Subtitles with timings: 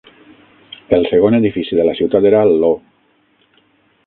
[0.97, 2.73] El segon edifici de la ciutat era l'O.